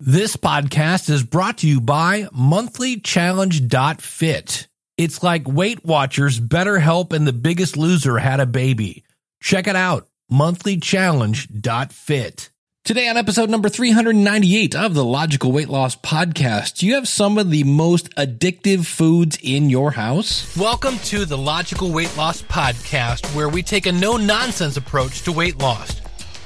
[0.00, 4.68] This podcast is brought to you by monthlychallenge.fit.
[4.96, 9.02] It's like Weight Watchers, BetterHelp, and The Biggest Loser had a baby.
[9.42, 12.50] Check it out, monthlychallenge.fit.
[12.84, 17.50] Today on episode number 398 of the Logical Weight Loss Podcast, you have some of
[17.50, 20.56] the most addictive foods in your house.
[20.56, 25.32] Welcome to the Logical Weight Loss Podcast, where we take a no nonsense approach to
[25.32, 26.00] weight loss.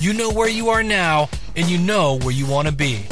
[0.00, 3.04] You know where you are now, and you know where you want to be.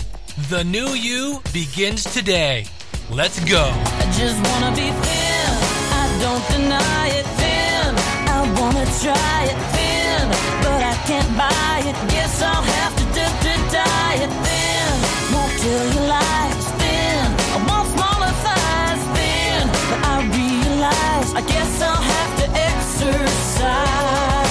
[0.51, 2.67] The new you begins today.
[3.11, 3.73] Let's go.
[3.75, 5.51] I just wanna be thin.
[5.91, 7.91] I don't deny it thin.
[8.31, 10.31] I wanna try it thin,
[10.63, 11.97] but I can't buy it.
[12.09, 14.89] Guess I'll have to to thin.
[15.35, 17.27] Won't kill your life thin.
[17.51, 24.46] I want smaller thighs thin, but I realize I guess I'll have to exercise.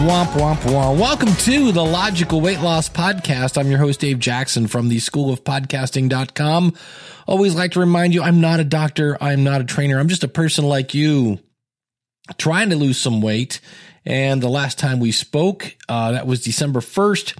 [0.00, 0.98] Womp womp womp.
[0.98, 3.58] Welcome to the Logical Weight Loss Podcast.
[3.58, 6.72] I'm your host, Dave Jackson from the School of Podcasting.com.
[7.26, 9.18] Always like to remind you, I'm not a doctor.
[9.20, 9.98] I'm not a trainer.
[9.98, 11.38] I'm just a person like you
[12.38, 13.60] trying to lose some weight.
[14.06, 17.38] And the last time we spoke, uh, that was December 1st.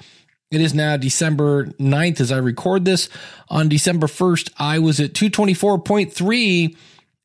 [0.51, 3.09] It is now December 9th as I record this.
[3.49, 6.77] On December 1st, I was at 224.3.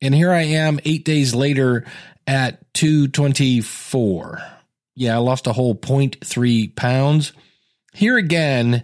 [0.01, 1.83] And here I am eight days later
[2.25, 4.54] at 224.
[4.95, 7.33] Yeah, I lost a whole 0.3 pounds.
[7.93, 8.83] Here again,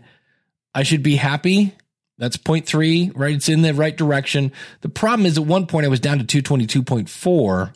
[0.76, 1.74] I should be happy.
[2.18, 3.36] That's 0.3, right?
[3.36, 4.52] It's in the right direction.
[4.82, 7.74] The problem is at one point I was down to 222.4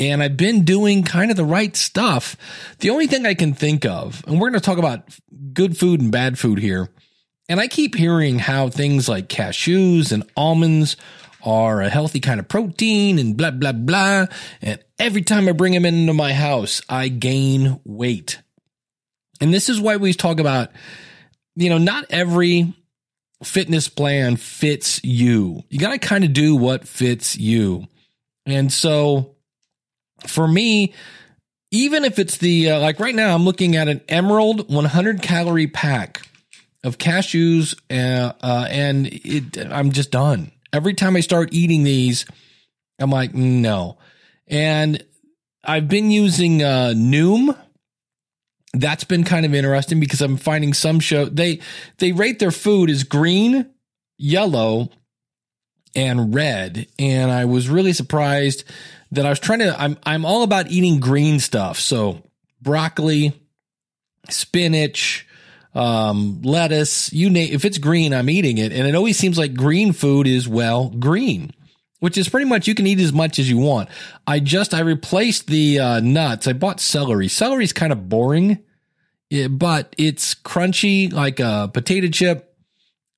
[0.00, 2.36] and I've been doing kind of the right stuff.
[2.80, 5.08] The only thing I can think of, and we're going to talk about
[5.52, 6.88] good food and bad food here.
[7.48, 10.96] And I keep hearing how things like cashews and almonds
[11.48, 14.26] are a healthy kind of protein and blah, blah, blah.
[14.60, 18.38] And every time I bring them into my house, I gain weight.
[19.40, 20.70] And this is why we talk about,
[21.56, 22.74] you know, not every
[23.42, 25.64] fitness plan fits you.
[25.70, 27.86] You got to kind of do what fits you.
[28.44, 29.36] And so
[30.26, 30.92] for me,
[31.70, 35.66] even if it's the, uh, like right now, I'm looking at an Emerald 100 calorie
[35.66, 36.26] pack
[36.84, 42.26] of cashews, uh, uh, and it, I'm just done every time I start eating these,
[42.98, 43.98] I'm like, no.
[44.46, 45.04] And
[45.64, 47.56] I've been using uh, Noom.
[48.74, 51.60] That's been kind of interesting because I'm finding some show they
[51.98, 53.70] they rate their food as green,
[54.18, 54.90] yellow,
[55.94, 56.86] and red.
[56.98, 58.64] And I was really surprised
[59.10, 61.78] that I was trying to I'm I'm all about eating green stuff.
[61.78, 62.22] So
[62.60, 63.32] broccoli,
[64.28, 65.26] spinach,
[65.78, 68.72] um, lettuce, you name, if it's green, I'm eating it.
[68.72, 71.52] And it always seems like green food is well green,
[72.00, 73.88] which is pretty much you can eat as much as you want.
[74.26, 76.48] I just, I replaced the uh, nuts.
[76.48, 77.28] I bought celery.
[77.28, 78.58] Celery is kind of boring,
[79.50, 82.56] but it's crunchy like a potato chip.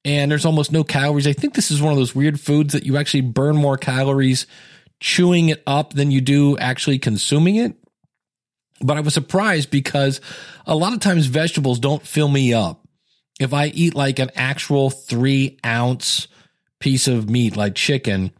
[0.05, 1.27] And there's almost no calories.
[1.27, 4.47] I think this is one of those weird foods that you actually burn more calories
[4.99, 7.75] chewing it up than you do actually consuming it.
[8.81, 10.21] But I was surprised because
[10.67, 12.87] a lot of times vegetables don't fill me up.
[13.39, 16.29] If I eat like an actual three ounce
[16.79, 18.33] piece of meat, like chicken,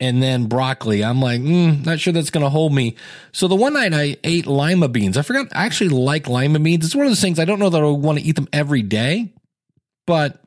[0.00, 2.96] and then broccoli, I'm like, mm, not sure that's going to hold me.
[3.32, 5.16] So the one night I ate lima beans.
[5.16, 6.84] I forgot I actually like lima beans.
[6.84, 8.82] It's one of those things I don't know that I want to eat them every
[8.82, 9.32] day,
[10.06, 10.40] but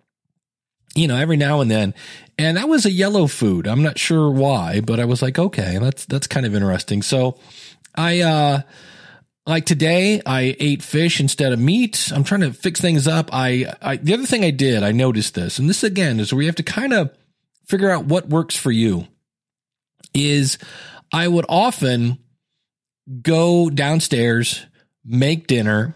[0.96, 1.94] you know, every now and then.
[2.38, 3.68] And that was a yellow food.
[3.68, 7.02] I'm not sure why, but I was like, okay, that's that's kind of interesting.
[7.02, 7.38] So
[7.96, 8.62] I uh
[9.46, 12.12] like today I ate fish instead of meat.
[12.14, 13.30] I'm trying to fix things up.
[13.34, 16.42] I, I the other thing I did, I noticed this, and this again is where
[16.42, 17.16] you have to kind of
[17.66, 19.08] figure out what works for you.
[20.14, 20.58] Is
[21.12, 22.20] I would often
[23.22, 24.66] go downstairs,
[25.06, 25.96] make dinner,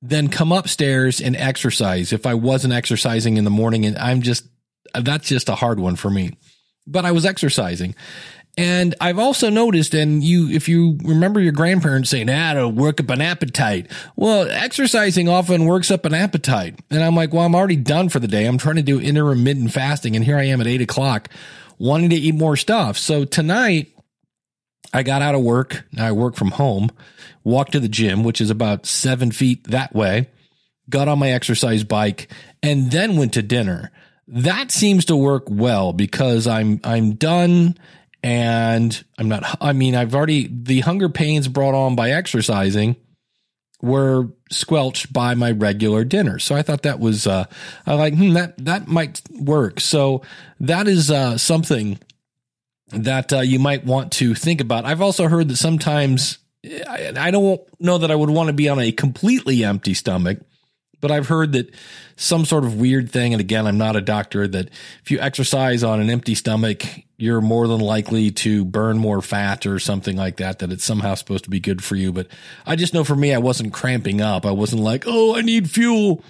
[0.00, 4.46] then come upstairs and exercise if I wasn't exercising in the morning and I'm just
[4.94, 6.36] that's just a hard one for me.
[6.86, 7.94] But I was exercising.
[8.58, 13.00] And I've also noticed, and you, if you remember your grandparents saying, ah, to work
[13.00, 13.90] up an appetite.
[14.14, 16.78] Well, exercising often works up an appetite.
[16.90, 18.44] And I'm like, well, I'm already done for the day.
[18.44, 20.16] I'm trying to do intermittent fasting.
[20.16, 21.30] And here I am at eight o'clock
[21.78, 22.98] wanting to eat more stuff.
[22.98, 23.88] So tonight
[24.92, 25.86] I got out of work.
[25.98, 26.90] I work from home,
[27.44, 30.28] walked to the gym, which is about seven feet that way.
[30.90, 32.30] got on my exercise bike,
[32.62, 33.90] and then went to dinner.
[34.28, 37.76] That seems to work well because I'm I'm done
[38.22, 42.96] and I'm not I mean I've already the hunger pains brought on by exercising
[43.80, 46.38] were squelched by my regular dinner.
[46.38, 47.44] So I thought that was uh
[47.86, 49.80] I like hmm, that that might work.
[49.80, 50.22] So
[50.60, 51.98] that is uh something
[52.92, 54.84] that uh, you might want to think about.
[54.84, 58.68] I've also heard that sometimes I, I don't know that I would want to be
[58.68, 60.38] on a completely empty stomach,
[61.02, 61.74] but I've heard that
[62.16, 64.70] some sort of weird thing, and again, I'm not a doctor, that
[65.02, 66.84] if you exercise on an empty stomach,
[67.18, 71.14] you're more than likely to burn more fat or something like that, that it's somehow
[71.14, 72.12] supposed to be good for you.
[72.12, 72.28] But
[72.64, 74.46] I just know for me, I wasn't cramping up.
[74.46, 76.24] I wasn't like, oh, I need fuel.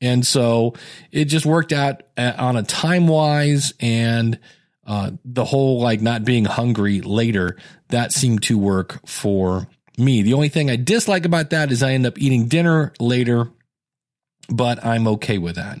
[0.00, 0.74] And so
[1.10, 4.38] it just worked out uh, on a time wise and
[4.86, 7.56] uh, the whole like not being hungry later,
[7.88, 10.22] that seemed to work for me.
[10.22, 13.50] The only thing I dislike about that is I end up eating dinner later,
[14.48, 15.80] but I'm okay with that.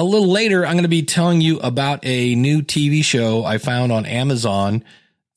[0.00, 3.58] A little later, I'm going to be telling you about a new TV show I
[3.58, 4.84] found on Amazon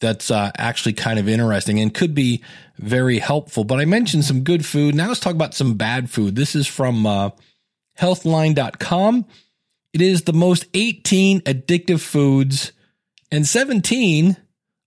[0.01, 2.43] that's uh, actually kind of interesting and could be
[2.77, 3.63] very helpful.
[3.63, 4.93] But I mentioned some good food.
[4.93, 6.35] Now let's talk about some bad food.
[6.35, 7.31] This is from uh,
[7.99, 9.25] healthline.com.
[9.93, 12.71] It is the most 18 addictive foods
[13.31, 14.37] and 17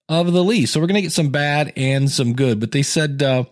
[0.08, 0.72] of the least.
[0.72, 2.60] So we're going to get some bad and some good.
[2.60, 3.44] But they said uh,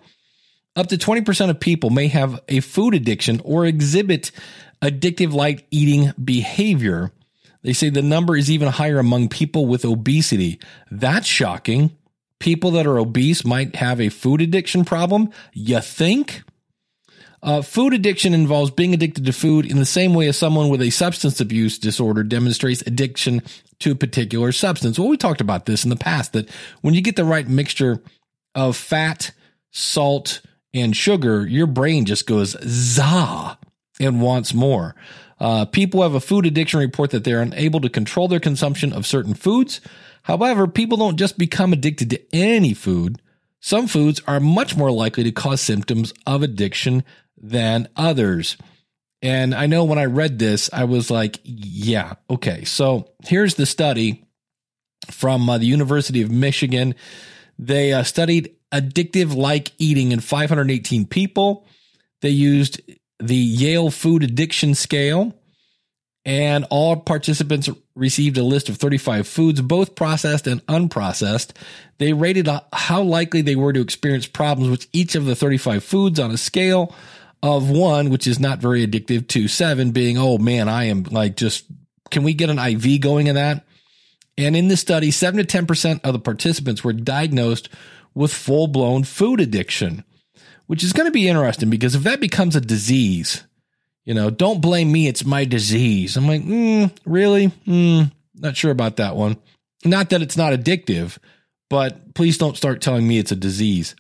[0.77, 4.31] up to 20% of people may have a food addiction or exhibit
[4.83, 7.13] addictive like eating behavior.
[7.63, 10.59] They say the number is even higher among people with obesity.
[10.91, 11.97] That's shocking.
[12.41, 15.31] People that are obese might have a food addiction problem.
[15.53, 16.43] You think?
[17.41, 20.83] Uh, food addiction involves being addicted to food in the same way as someone with
[20.83, 23.43] a substance abuse disorder demonstrates addiction
[23.81, 24.99] to a particular substance.
[24.99, 26.49] Well, we talked about this in the past that
[26.83, 28.01] when you get the right mixture
[28.55, 29.33] of fat,
[29.73, 30.41] salt,
[30.73, 33.59] and sugar, your brain just goes za
[34.03, 34.95] and wants more.
[35.41, 39.07] Uh, people have a food addiction report that they're unable to control their consumption of
[39.07, 39.81] certain foods.
[40.25, 43.21] However, people don't just become addicted to any food.
[43.61, 47.05] Some foods are much more likely to cause symptoms of addiction
[47.37, 48.57] than others.
[49.21, 52.65] And I know when I read this, I was like, yeah, okay.
[52.65, 54.25] So here's the study
[55.11, 56.95] from uh, the University of Michigan.
[57.59, 61.67] They uh, studied addictive like eating in 518 people.
[62.21, 62.81] They used
[63.27, 65.35] the Yale Food Addiction Scale,
[66.25, 71.51] and all participants received a list of 35 foods, both processed and unprocessed.
[71.99, 76.21] They rated how likely they were to experience problems with each of the 35 foods
[76.21, 76.95] on a scale
[77.43, 81.37] of one, which is not very addictive, to seven being, oh man, I am like
[81.37, 81.65] just,
[82.11, 83.65] can we get an IV going in that?
[84.39, 87.69] And in this study, seven to 10% of the participants were diagnosed
[88.15, 90.05] with full blown food addiction
[90.73, 93.45] which is going to be interesting because if that becomes a disease,
[94.07, 96.17] you know, don't blame me, it's my disease.
[96.17, 97.49] I'm like, mm, really?
[97.67, 99.37] Mm, not sure about that one.
[99.85, 101.19] Not that it's not addictive,
[101.69, 103.95] but please don't start telling me it's a disease.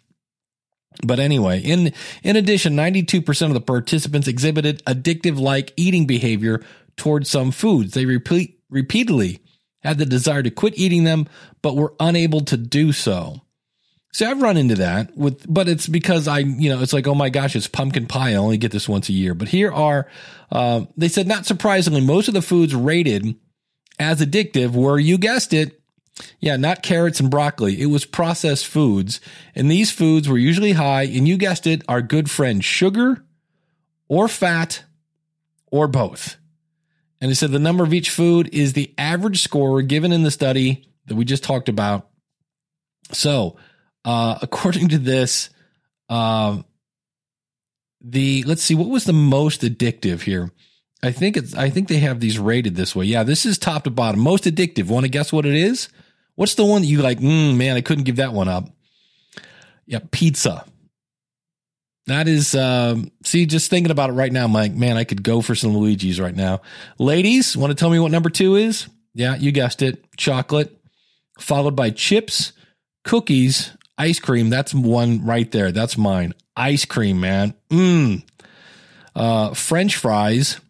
[1.06, 6.62] But anyway, in in addition, 92% of the participants exhibited addictive like eating behavior
[6.96, 7.92] towards some foods.
[7.92, 9.42] They repeat repeatedly
[9.82, 11.28] had the desire to quit eating them,
[11.60, 13.41] but were unable to do so.
[14.12, 17.14] So I've run into that with, but it's because I, you know, it's like, oh
[17.14, 18.32] my gosh, it's pumpkin pie.
[18.32, 19.34] I only get this once a year.
[19.34, 20.06] But here are,
[20.50, 23.34] uh, they said, not surprisingly, most of the foods rated
[23.98, 25.80] as addictive were, you guessed it,
[26.40, 27.80] yeah, not carrots and broccoli.
[27.80, 29.18] It was processed foods.
[29.54, 33.24] And these foods were usually high, and you guessed it, our good friend sugar
[34.08, 34.84] or fat
[35.70, 36.36] or both.
[37.22, 40.30] And they said the number of each food is the average score given in the
[40.30, 42.08] study that we just talked about.
[43.12, 43.56] So,
[44.04, 45.50] uh, according to this,
[46.08, 46.58] uh,
[48.00, 50.50] the let's see, what was the most addictive here?
[51.02, 53.06] I think it's I think they have these rated this way.
[53.06, 54.20] Yeah, this is top to bottom.
[54.20, 54.86] Most addictive.
[54.86, 55.88] Want to guess what it is?
[56.34, 57.18] What's the one that you like?
[57.18, 58.68] Mm, man, I couldn't give that one up.
[59.86, 60.64] Yeah, pizza.
[62.06, 65.40] That is, um, see, just thinking about it right now, Mike, man, I could go
[65.40, 66.60] for some Luigi's right now.
[66.98, 68.88] Ladies, want to tell me what number two is?
[69.14, 70.04] Yeah, you guessed it.
[70.16, 70.76] Chocolate,
[71.38, 72.52] followed by chips,
[73.04, 74.50] cookies, ice cream.
[74.50, 75.72] That's one right there.
[75.72, 76.34] That's mine.
[76.56, 77.54] Ice cream, man.
[77.70, 78.22] Mmm.
[79.14, 80.60] Uh, French fries.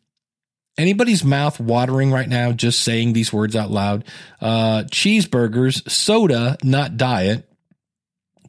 [0.78, 4.04] Anybody's mouth watering right now just saying these words out loud.
[4.40, 7.46] Uh, cheeseburgers, soda, not diet,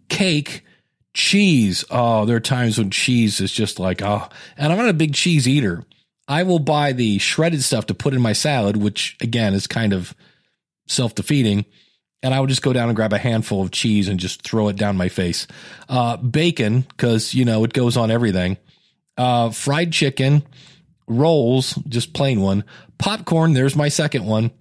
[0.08, 0.64] cake,
[1.14, 1.84] cheese.
[1.90, 4.28] Oh, there are times when cheese is just like, oh,
[4.58, 5.84] and I'm not a big cheese eater.
[6.28, 9.92] I will buy the shredded stuff to put in my salad, which again is kind
[9.94, 10.16] of
[10.88, 11.66] self defeating.
[12.24, 14.70] And I would just go down and grab a handful of cheese and just throw
[14.70, 15.46] it down my face.
[15.90, 18.58] Uh, bacon, because, you know, it goes on everything.
[19.18, 20.42] Uh, fried chicken,
[21.06, 22.64] rolls, just plain one.
[22.98, 24.52] Popcorn, there's my second one.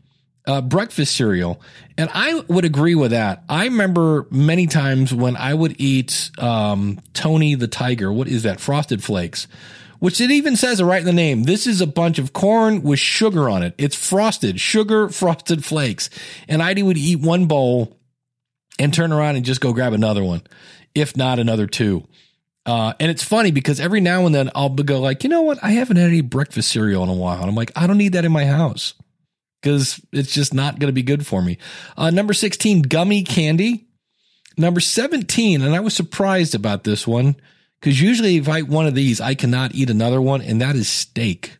[0.45, 1.63] Uh, breakfast cereal.
[1.97, 3.45] And I would agree with that.
[3.49, 8.13] I remember many times when I would eat um, Tony the Tiger.
[8.13, 8.59] What is that?
[8.59, 9.47] Frosted Flakes,
[10.03, 11.45] which it even says it right in the name.
[11.45, 13.73] This is a bunch of corn with sugar on it.
[13.79, 16.11] It's frosted, sugar frosted flakes.
[16.49, 18.01] And I would eat one bowl
[18.81, 20.43] and turn around and just go grab another one,
[20.93, 22.05] if not another two.
[22.67, 25.63] Uh, and it's funny because every now and then I'll go like, you know what?
[25.63, 27.39] I haven't had any breakfast cereal in a while.
[27.39, 28.95] And I'm like, I don't need that in my house
[29.61, 31.59] because it's just not going to be good for me.
[31.97, 33.87] Uh, number 16, gummy candy.
[34.59, 37.37] Number 17, and I was surprised about this one
[37.83, 40.77] because usually if I eat one of these, I cannot eat another one, and that
[40.77, 41.59] is steak.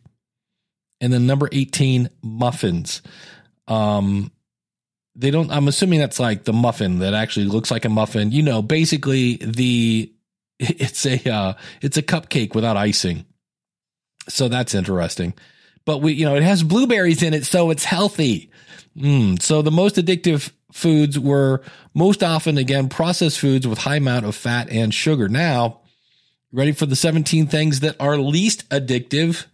[1.01, 3.01] And then number 18, muffins.
[3.67, 4.31] Um,
[5.15, 8.31] they don't, I'm assuming that's like the muffin that actually looks like a muffin.
[8.31, 10.11] You know, basically the,
[10.59, 13.25] it's a, uh, it's a cupcake without icing.
[14.29, 15.33] So that's interesting
[15.85, 18.51] but we, you know, it has blueberries in it, so it's healthy.
[18.97, 19.41] Mm.
[19.41, 21.61] So the most addictive foods were
[21.93, 25.27] most often, again, processed foods with high amount of fat and sugar.
[25.27, 25.81] Now,
[26.53, 29.47] ready for the 17 things that are least addictive?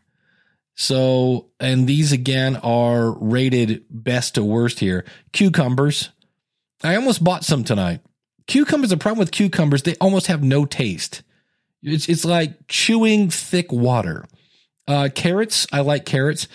[0.76, 5.04] So, and these again are rated best to worst here.
[5.34, 6.10] Cucumbers.
[6.84, 8.02] I almost bought some tonight.
[8.48, 11.22] Cucumbers, the problem with cucumbers, they almost have no taste.
[11.84, 14.26] It's, it's like chewing thick water.
[14.88, 16.48] Uh, carrots, I like carrots.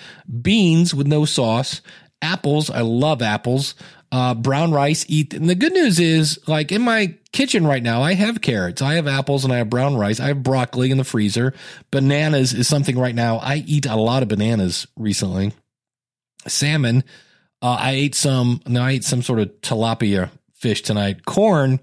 [0.42, 1.82] Beans with no sauce.
[2.20, 3.74] Apples, I love apples.
[4.12, 5.34] Uh, brown rice, eat.
[5.34, 8.94] And the good news is, like in my kitchen right now, I have carrots, I
[8.94, 10.20] have apples, and I have brown rice.
[10.20, 11.52] I have broccoli in the freezer.
[11.90, 13.38] Bananas is something right now.
[13.38, 15.52] I eat a lot of bananas recently.
[16.46, 17.02] Salmon,
[17.60, 18.60] uh, I ate some.
[18.66, 21.24] No, I ate some sort of tilapia fish tonight.
[21.24, 21.80] Corn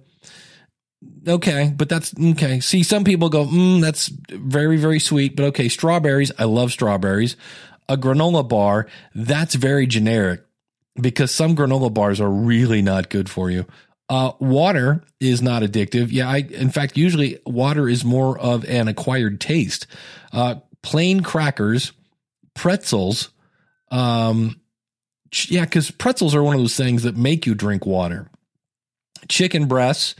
[1.27, 2.59] okay, but that's okay.
[2.59, 5.69] See, some people go, mm, that's very, very sweet, but okay.
[5.69, 7.35] Strawberries, I love strawberries.
[7.89, 10.43] A granola bar, that's very generic
[11.01, 13.65] because some granola bars are really not good for you.
[14.09, 16.11] Uh, water is not addictive.
[16.11, 19.87] Yeah, I, in fact, usually water is more of an acquired taste.
[20.33, 21.93] Uh, plain crackers,
[22.53, 23.29] pretzels,
[23.89, 24.59] um,
[25.47, 28.29] yeah, because pretzels are one of those things that make you drink water.
[29.29, 30.15] Chicken breasts,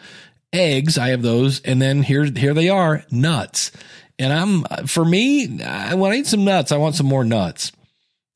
[0.53, 0.97] eggs.
[0.97, 3.71] I have those, and then here here they are, nuts.
[4.17, 7.71] And I'm for me, when I eat some nuts, I want some more nuts.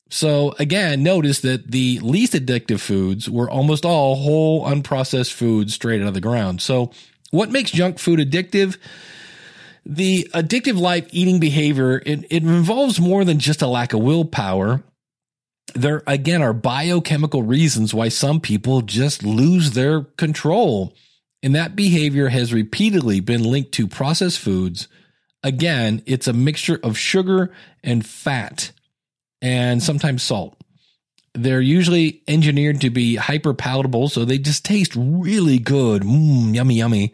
[0.10, 6.02] So again, notice that the least addictive foods were almost all whole unprocessed foods straight
[6.02, 6.62] out of the ground.
[6.62, 6.92] So
[7.32, 8.78] what makes junk food addictive?
[9.86, 14.84] The addictive life eating behavior, it, it involves more than just a lack of willpower.
[15.74, 20.96] There again are biochemical reasons why some people just lose their control.
[21.44, 24.88] And that behavior has repeatedly been linked to processed foods.
[25.44, 27.52] Again, it's a mixture of sugar
[27.84, 28.72] and fat
[29.42, 30.56] and sometimes salt.
[31.34, 36.04] They're usually engineered to be hyper palatable, so they just taste really good.
[36.04, 37.14] Mmm, yummy, yummy.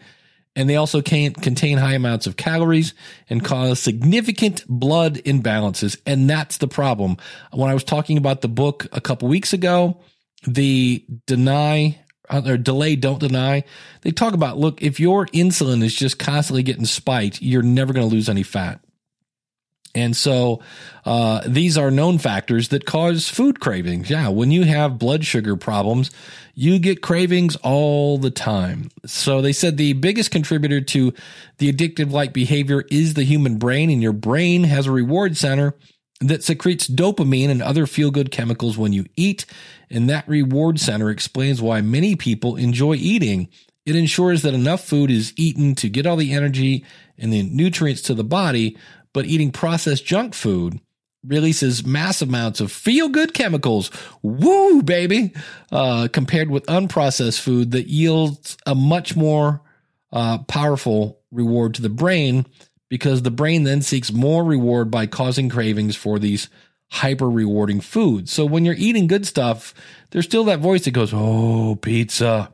[0.56, 2.94] And they also can't contain high amounts of calories
[3.30, 6.00] and cause significant blood imbalances.
[6.06, 7.18] And that's the problem.
[7.54, 10.02] When I was talking about the book a couple weeks ago,
[10.46, 12.02] the Deny
[12.32, 13.64] or delay, don't deny.
[14.02, 18.08] They talk about, look, if your insulin is just constantly getting spiked, you're never going
[18.08, 18.80] to lose any fat.
[19.94, 20.62] And so
[21.06, 24.10] uh, these are known factors that cause food cravings.
[24.10, 26.12] Yeah, when you have blood sugar problems,
[26.54, 28.90] you get cravings all the time.
[29.06, 31.14] So they said the biggest contributor to
[31.58, 35.76] the addictive like behavior is the human brain, and your brain has a reward center
[36.22, 39.46] that secretes dopamine and other feel good chemicals when you eat.
[39.90, 43.50] And that reward center explains why many people enjoy eating.
[43.86, 46.86] It ensures that enough food is eaten to get all the energy
[47.18, 48.78] and the nutrients to the body,
[49.14, 50.80] but eating processed junk food
[51.26, 53.92] releases massive amounts of feel good chemicals.
[54.22, 55.34] Woo, baby.
[55.72, 59.62] Uh, compared with unprocessed food that yields a much more
[60.12, 62.46] uh, powerful reward to the brain
[62.90, 66.50] because the brain then seeks more reward by causing cravings for these
[66.90, 68.32] hyper rewarding foods.
[68.32, 69.74] So when you're eating good stuff,
[70.10, 72.54] there's still that voice that goes, Oh, pizza.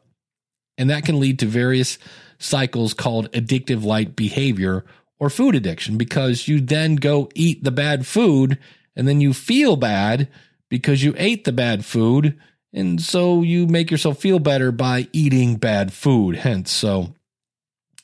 [0.77, 1.97] And that can lead to various
[2.37, 4.85] cycles called addictive like behavior
[5.19, 8.57] or food addiction because you then go eat the bad food
[8.95, 10.27] and then you feel bad
[10.69, 12.37] because you ate the bad food.
[12.73, 16.35] And so you make yourself feel better by eating bad food.
[16.35, 17.13] Hence, so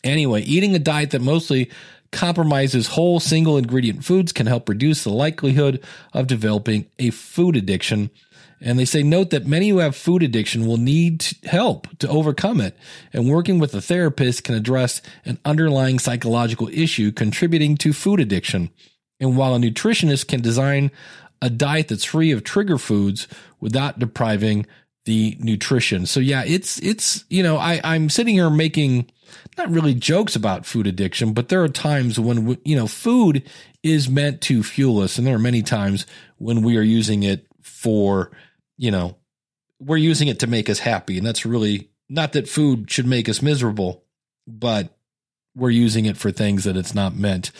[0.03, 1.69] anyway, eating a diet that mostly
[2.11, 8.09] compromises whole single ingredient foods can help reduce the likelihood of developing a food addiction.
[8.65, 12.61] And they say, note that many who have food addiction will need help to overcome
[12.61, 12.77] it.
[13.11, 18.69] And working with a therapist can address an underlying psychological issue contributing to food addiction.
[19.19, 20.91] And while a nutritionist can design
[21.41, 23.27] a diet that's free of trigger foods
[23.59, 24.65] without depriving
[25.03, 26.05] the nutrition.
[26.05, 29.11] So yeah, it's, it's, you know, I, I'm sitting here making
[29.57, 33.43] not really jokes about food addiction, but there are times when, you know, food
[33.83, 35.17] is meant to fuel us.
[35.17, 36.05] And there are many times
[36.37, 38.31] when we are using it for,
[38.77, 39.17] you know,
[39.79, 41.17] we're using it to make us happy.
[41.17, 44.03] And that's really not that food should make us miserable,
[44.47, 44.97] but
[45.55, 47.51] we're using it for things that it's not meant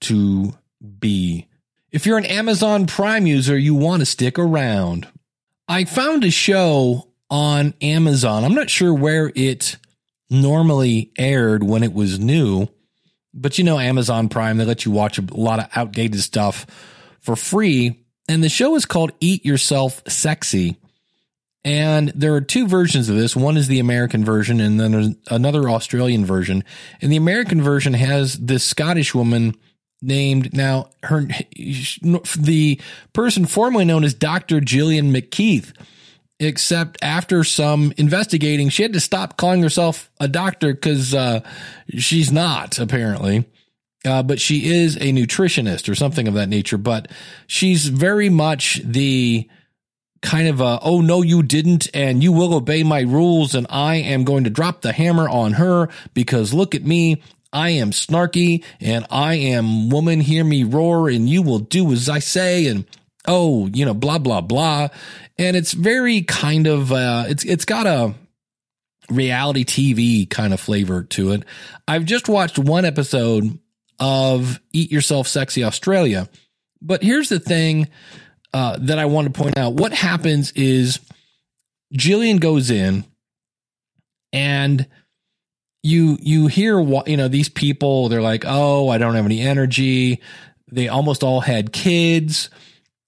[0.00, 0.54] to
[0.98, 1.48] be.
[1.90, 5.08] If you're an Amazon Prime user, you want to stick around.
[5.68, 8.44] I found a show on Amazon.
[8.44, 9.76] I'm not sure where it
[10.30, 12.68] normally aired when it was new.
[13.34, 16.66] But you know, Amazon Prime, they let you watch a lot of outdated stuff
[17.20, 18.01] for free.
[18.28, 20.76] And the show is called Eat Yourself Sexy.
[21.64, 23.36] And there are two versions of this.
[23.36, 26.64] One is the American version, and then another Australian version.
[27.00, 29.54] And the American version has this Scottish woman
[30.00, 31.28] named now her
[32.36, 32.80] the
[33.12, 34.60] person formerly known as Dr.
[34.60, 35.72] Gillian McKeith
[36.42, 41.40] except after some investigating, she had to stop calling herself a doctor because uh,
[41.96, 43.44] she's not, apparently.
[44.04, 46.78] Uh, but she is a nutritionist or something of that nature.
[46.78, 47.10] But
[47.46, 49.48] she's very much the
[50.22, 53.96] kind of a, oh, no, you didn't, and you will obey my rules, and I
[53.96, 57.22] am going to drop the hammer on her because look at me.
[57.52, 62.08] I am snarky and I am woman, hear me roar, and you will do as
[62.08, 62.66] I say.
[62.66, 62.86] And
[63.28, 64.88] oh, you know, blah, blah, blah.
[65.38, 68.14] And it's very kind of, uh, it's, it's got a
[69.10, 71.44] reality TV kind of flavor to it.
[71.86, 73.58] I've just watched one episode
[74.02, 76.28] of Eat Yourself Sexy Australia.
[76.80, 77.88] But here's the thing
[78.52, 79.74] uh, that I want to point out.
[79.74, 80.98] What happens is
[81.92, 83.04] Gillian goes in
[84.32, 84.88] and
[85.84, 89.40] you you hear what you know these people they're like oh i don't have any
[89.40, 90.22] energy
[90.70, 92.48] they almost all had kids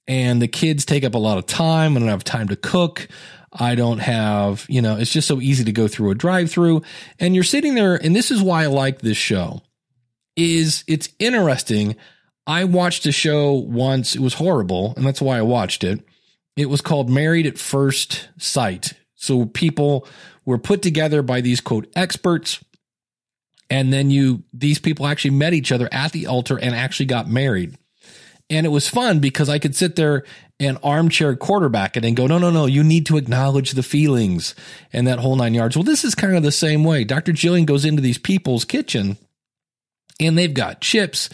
[0.06, 1.96] and the kids take up a lot of time.
[1.96, 3.08] I don't have time to cook.
[3.52, 6.82] I don't have, you know, it's just so easy to go through a drive through.
[7.20, 9.62] And you're sitting there, and this is why I like this show,
[10.36, 11.96] is it's interesting.
[12.46, 16.06] I watched a show once, it was horrible, and that's why I watched it.
[16.56, 18.92] It was called Married at First Sight.
[19.14, 20.06] So people
[20.44, 22.62] were put together by these quote experts.
[23.70, 27.28] And then you, these people actually met each other at the altar and actually got
[27.28, 27.78] married.
[28.50, 30.24] And it was fun because I could sit there
[30.60, 34.54] and armchair quarterback it and go, no, no, no, you need to acknowledge the feelings
[34.92, 35.76] and that whole nine yards.
[35.76, 37.04] Well, this is kind of the same way.
[37.04, 37.32] Dr.
[37.32, 39.16] Gillian goes into these people's kitchen
[40.20, 41.28] and they've got chips,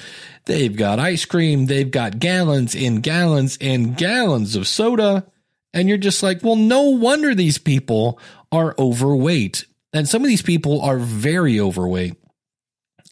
[0.47, 5.27] they've got ice cream, they've got gallons and gallons and gallons of soda.
[5.73, 8.19] And you're just like, well, no wonder these people
[8.51, 9.64] are overweight.
[9.93, 12.16] And some of these people are very overweight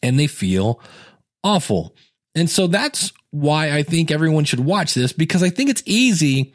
[0.02, 0.80] and they feel
[1.44, 1.94] awful.
[2.34, 6.54] And so that's why I think everyone should watch this because I think it's easy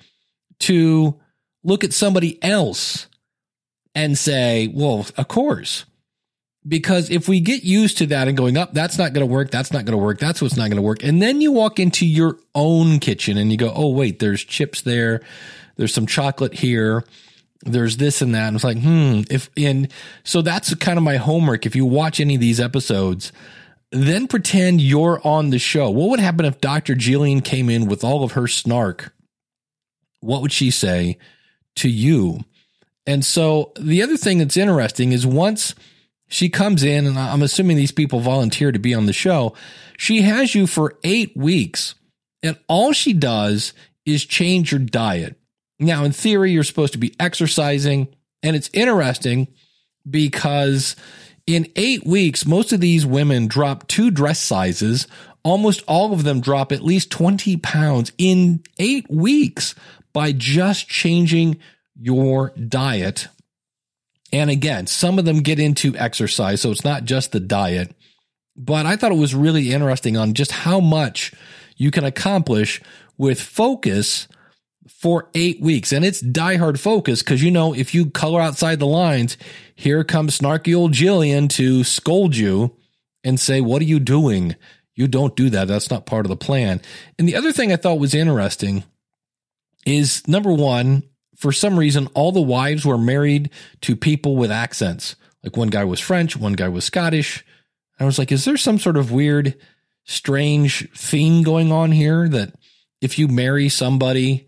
[0.62, 1.19] to
[1.63, 3.08] look at somebody else
[3.95, 5.86] and say, well, of course.
[6.65, 9.52] Because if we get used to that and going up, that's not going to work.
[9.52, 10.19] That's not going to work.
[10.19, 11.04] That's what's not going to work.
[11.04, 14.82] And then you walk into your own kitchen and you go, oh, wait, there's chips
[14.82, 15.21] there.
[15.76, 17.04] There's some chocolate here.
[17.65, 18.47] there's this and that.
[18.47, 19.89] And it's like, hmm, if, and
[20.23, 21.65] so that's kind of my homework.
[21.65, 23.32] If you watch any of these episodes,
[23.91, 25.89] then pretend you're on the show.
[25.89, 26.95] What would happen if Dr.
[26.95, 29.13] Gillian came in with all of her snark?
[30.19, 31.17] What would she say
[31.76, 32.39] to you?
[33.06, 35.76] And so the other thing that's interesting is once
[36.27, 39.55] she comes in, and I'm assuming these people volunteer to be on the show,
[39.97, 41.95] she has you for eight weeks.
[42.41, 43.73] And all she does
[44.05, 45.39] is change your diet.
[45.79, 48.07] Now, in theory, you're supposed to be exercising.
[48.41, 49.47] And it's interesting
[50.09, 50.95] because
[51.47, 55.07] in eight weeks, most of these women drop two dress sizes.
[55.43, 59.75] Almost all of them drop at least 20 pounds in eight weeks
[60.13, 61.59] by just changing
[61.95, 63.27] your diet.
[64.34, 67.96] And again, some of them get into exercise, so it's not just the diet.
[68.58, 71.34] But I thought it was really interesting on just how much
[71.78, 72.82] you can accomplish
[73.15, 74.28] with focus
[74.89, 75.91] for eight weeks.
[75.91, 79.38] And it's diehard focus because you know, if you color outside the lines,
[79.76, 82.76] here comes snarky old Gillian to scold you
[83.24, 84.56] and say, What are you doing?
[84.96, 85.67] You don't do that.
[85.67, 86.82] That's not part of the plan.
[87.19, 88.84] And the other thing I thought was interesting
[89.86, 91.04] is number one,
[91.36, 93.50] for some reason, all the wives were married
[93.82, 95.15] to people with accents.
[95.43, 97.46] Like one guy was French, one guy was Scottish.
[98.00, 99.56] I was like, is there some sort of weird,
[100.06, 102.54] strange theme going on here that
[103.02, 104.48] if you marry somebody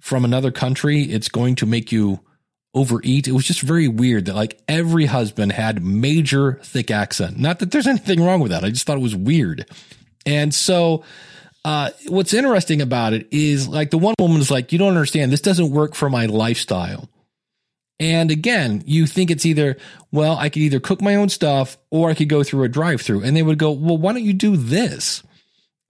[0.00, 2.20] from another country, it's going to make you
[2.74, 3.28] overeat?
[3.28, 7.38] It was just very weird that like every husband had major thick accent.
[7.38, 8.64] Not that there's anything wrong with that.
[8.64, 9.66] I just thought it was weird.
[10.24, 11.04] And so
[11.66, 15.32] uh, what's interesting about it is like the one woman is like, you don't understand.
[15.32, 17.10] This doesn't work for my lifestyle.
[17.98, 19.76] And again, you think it's either,
[20.12, 23.00] well, I could either cook my own stuff or I could go through a drive
[23.00, 23.24] through.
[23.24, 25.24] And they would go, well, why don't you do this?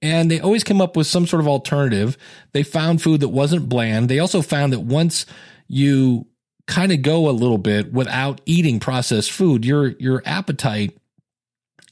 [0.01, 2.17] And they always came up with some sort of alternative.
[2.53, 4.09] They found food that wasn't bland.
[4.09, 5.27] They also found that once
[5.69, 6.27] you
[6.67, 10.97] kind of go a little bit without eating processed food, your your appetite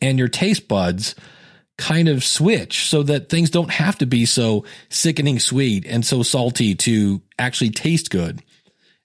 [0.01, 1.14] and your taste buds
[1.77, 6.23] kind of switch so that things don't have to be so sickening sweet and so
[6.23, 8.43] salty to actually taste good.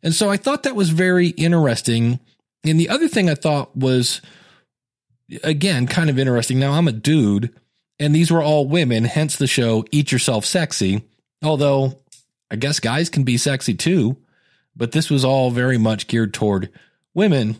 [0.03, 2.19] And so I thought that was very interesting.
[2.63, 4.21] And the other thing I thought was,
[5.43, 6.59] again, kind of interesting.
[6.59, 7.53] Now I'm a dude
[7.99, 11.03] and these were all women, hence the show Eat Yourself Sexy.
[11.43, 11.99] Although
[12.49, 14.17] I guess guys can be sexy too,
[14.75, 16.69] but this was all very much geared toward
[17.13, 17.57] women.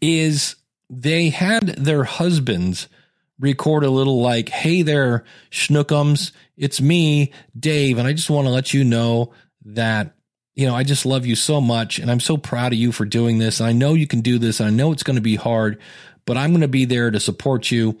[0.00, 0.56] Is
[0.88, 2.88] they had their husbands
[3.38, 8.52] record a little like, hey there, schnookums, it's me, Dave, and I just want to
[8.52, 9.32] let you know
[9.64, 10.14] that,
[10.54, 13.04] you know, I just love you so much and I'm so proud of you for
[13.04, 13.60] doing this.
[13.60, 14.58] And I know you can do this.
[14.58, 15.78] And I know it's going to be hard,
[16.24, 17.98] but I'm going to be there to support you.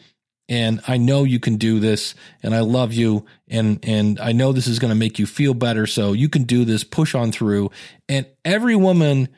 [0.48, 3.26] And I know you can do this and I love you.
[3.48, 5.86] And, and I know this is going to make you feel better.
[5.86, 7.70] So you can do this, push on through.
[8.08, 9.28] And every woman,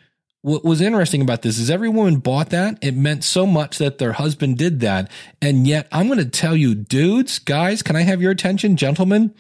[0.43, 2.79] what was interesting about this is every woman bought that.
[2.81, 5.11] It meant so much that their husband did that.
[5.43, 8.77] And yet I'm going to tell you, dudes, guys, can I have your attention?
[8.77, 9.35] Gentlemen,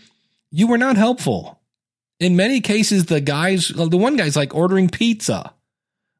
[0.51, 1.61] you were not helpful.
[2.19, 5.55] In many cases, the guys, the one guy's like ordering pizza,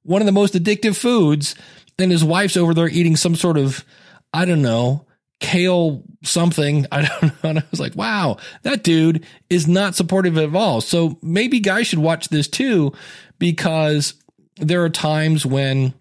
[0.03, 1.55] one of the most addictive foods.
[1.99, 3.85] And his wife's over there eating some sort of,
[4.33, 5.07] I don't know,
[5.41, 6.87] kale something.
[6.93, 7.51] I don't know.
[7.51, 10.81] And I was like, wow, that dude is not supportive at all.
[10.81, 12.93] So maybe guys should watch this too,
[13.39, 14.15] because
[14.61, 15.95] there are times when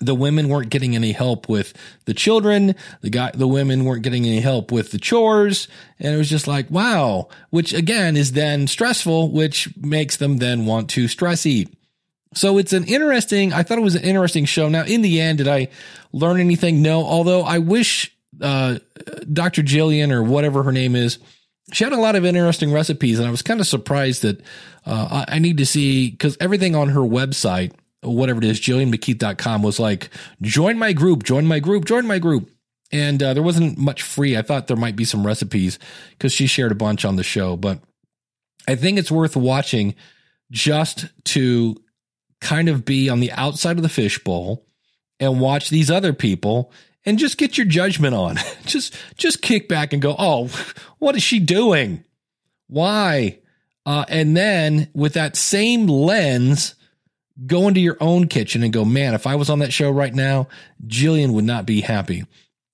[0.00, 1.72] the women weren't getting any help with
[2.04, 2.74] the children.
[3.00, 5.68] The guy, the women weren't getting any help with the chores.
[5.98, 10.66] And it was just like, wow, which again is then stressful, which makes them then
[10.66, 11.74] want to stress eat.
[12.34, 14.68] So it's an interesting, I thought it was an interesting show.
[14.68, 15.68] Now, in the end, did I
[16.12, 16.82] learn anything?
[16.82, 18.78] No, although I wish, uh,
[19.32, 19.62] Dr.
[19.62, 21.18] Gillian or whatever her name is,
[21.72, 24.40] she had a lot of interesting recipes and I was kind of surprised that,
[24.86, 27.72] uh, I, I need to see, cause everything on her website,
[28.02, 30.10] whatever it is, gillianmckeith.com was like,
[30.42, 32.50] join my group, join my group, join my group.
[32.92, 34.36] And, uh, there wasn't much free.
[34.36, 35.78] I thought there might be some recipes
[36.20, 37.80] cause she shared a bunch on the show, but
[38.68, 39.94] I think it's worth watching
[40.50, 41.76] just to
[42.40, 44.66] kind of be on the outside of the fishbowl
[45.18, 46.72] and watch these other people
[47.04, 48.38] and just get your judgment on.
[48.66, 50.50] just just kick back and go, "Oh,
[50.98, 52.04] what is she doing?
[52.68, 53.38] Why?"
[53.86, 56.74] Uh, and then with that same lens,
[57.46, 60.14] go into your own kitchen and go, "Man, if I was on that show right
[60.14, 60.48] now,
[60.86, 62.24] Gillian would not be happy."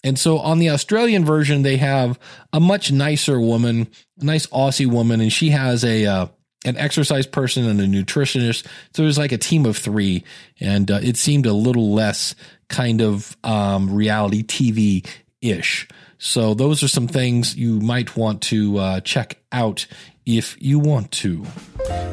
[0.02, 2.18] And so on the Australian version, they have
[2.52, 3.88] a much nicer woman,
[4.20, 6.26] a nice Aussie woman, and she has a uh,
[6.64, 8.66] an exercise person and a nutritionist.
[8.94, 10.24] So there's like a team of three,
[10.58, 12.34] and uh, it seemed a little less
[12.70, 15.06] kind of um, reality TV
[15.42, 15.86] ish.
[16.18, 19.86] So those are some things you might want to uh, check out
[20.26, 21.46] if you want to.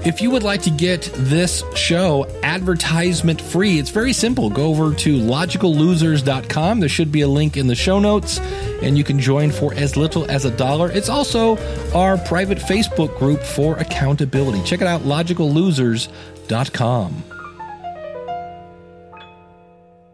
[0.06, 4.50] If you would like to get this show advertisement free, it's very simple.
[4.50, 6.80] Go over to logicallosers.com.
[6.80, 8.40] There should be a link in the show notes,
[8.82, 10.90] and you can join for as little as a dollar.
[10.90, 11.58] It's also
[11.94, 14.64] our private Facebook group for accountability.
[14.64, 17.24] Check it out, logicallosers.com.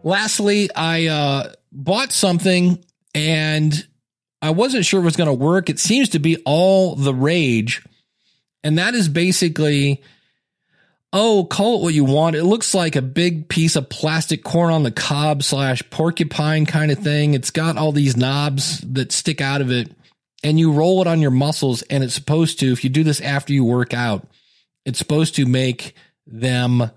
[0.04, 3.86] Lastly, I uh, bought something and
[4.42, 5.70] I wasn't sure it was going to work.
[5.70, 7.82] It seems to be all the rage.
[8.62, 10.02] And that is basically,
[11.10, 12.36] oh, call it what you want.
[12.36, 16.90] It looks like a big piece of plastic corn on the cob slash porcupine kind
[16.92, 17.32] of thing.
[17.32, 19.90] It's got all these knobs that stick out of it
[20.42, 21.80] and you roll it on your muscles.
[21.80, 24.28] And it's supposed to, if you do this after you work out,
[24.84, 25.94] it's supposed to make
[26.26, 26.90] them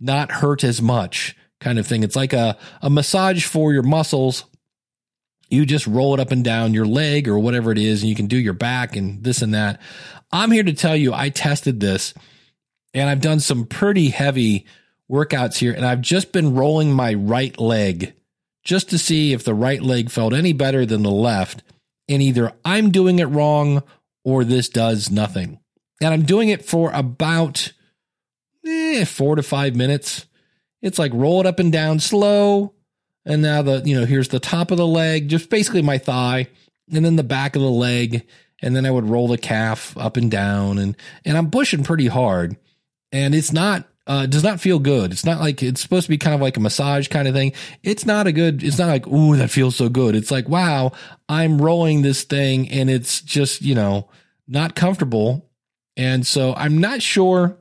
[0.00, 2.04] not hurt as much kind of thing.
[2.04, 4.44] It's like a, a massage for your muscles.
[5.48, 8.14] You just roll it up and down your leg or whatever it is, and you
[8.14, 9.80] can do your back and this and that.
[10.30, 12.14] I'm here to tell you, I tested this
[12.92, 14.66] and I've done some pretty heavy
[15.10, 18.14] workouts here, and I've just been rolling my right leg
[18.62, 21.62] just to see if the right leg felt any better than the left.
[22.08, 23.82] And either I'm doing it wrong
[24.24, 25.58] or this does nothing.
[26.00, 27.72] And I'm doing it for about
[28.66, 30.26] eh, four to five minutes.
[30.84, 32.74] It's like roll it up and down slow.
[33.24, 36.48] And now the, you know, here's the top of the leg, just basically my thigh,
[36.92, 38.26] and then the back of the leg.
[38.60, 40.94] And then I would roll the calf up and down and,
[41.24, 42.56] and I'm pushing pretty hard.
[43.12, 45.10] And it's not, uh, does not feel good.
[45.10, 47.54] It's not like it's supposed to be kind of like a massage kind of thing.
[47.82, 50.14] It's not a good, it's not like, ooh, that feels so good.
[50.14, 50.92] It's like, wow,
[51.30, 54.10] I'm rolling this thing and it's just, you know,
[54.46, 55.50] not comfortable.
[55.96, 57.56] And so I'm not sure.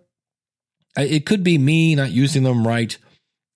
[0.97, 2.97] It could be me not using them right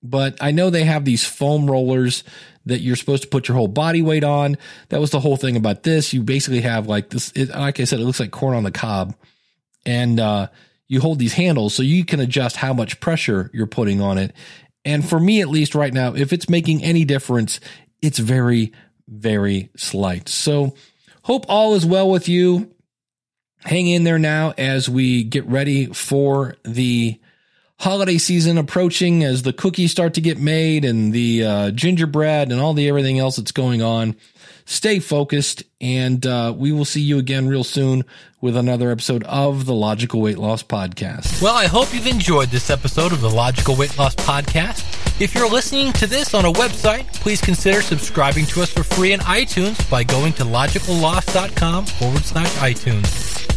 [0.10, 2.24] but I know they have these foam rollers
[2.66, 4.58] that you're supposed to put your whole body weight on.
[4.90, 6.14] That was the whole thing about this.
[6.14, 8.72] You basically have like this, it, like I said, it looks like corn on the
[8.72, 9.16] cob.
[9.86, 10.48] And uh,
[10.88, 14.34] you hold these handles so you can adjust how much pressure you're putting on it.
[14.84, 17.60] And for me, at least right now, if it's making any difference,
[18.02, 18.74] it's very,
[19.08, 20.30] very slight.
[20.30, 20.76] So
[21.24, 22.74] hope all is well with you.
[23.60, 27.20] Hang in there now as we get ready for the
[27.80, 32.60] holiday season approaching as the cookies start to get made and the uh, gingerbread and
[32.60, 34.16] all the everything else that's going on.
[34.70, 38.04] Stay focused, and uh, we will see you again real soon
[38.42, 41.42] with another episode of the Logical Weight Loss Podcast.
[41.42, 45.22] Well, I hope you've enjoyed this episode of the Logical Weight Loss Podcast.
[45.22, 49.14] If you're listening to this on a website, please consider subscribing to us for free
[49.14, 53.57] in iTunes by going to logicalloss.com forward slash iTunes.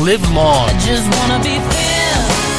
[0.00, 0.68] live long.
[0.68, 2.18] I just wanna be thin.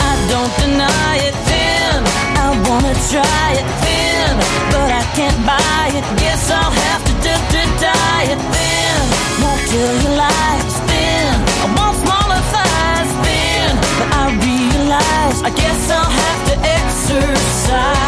[0.09, 2.03] I don't deny it thin.
[2.35, 4.31] I wanna try it thin,
[4.73, 6.03] but I can't buy it.
[6.19, 8.99] Guess I'll have to d- d- diet thin.
[9.41, 11.31] Won't kill your life thin.
[11.63, 17.99] I want smaller thighs thin, but I realize I guess I'll have to exercise.